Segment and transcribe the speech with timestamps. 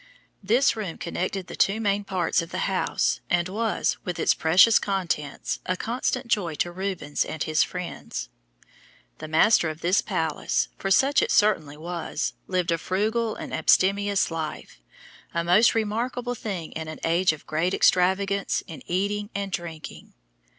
[0.41, 4.79] This room connected the two main parts of the house and was, with its precious
[4.79, 8.27] contents, a constant joy to Rubens and his friends.
[9.19, 14.31] The master of this palace, for such it certainly was, lived a frugal and abstemious
[14.31, 14.81] life,
[15.35, 20.15] a most remarkable thing in an age of great extravagance in eating and drinking.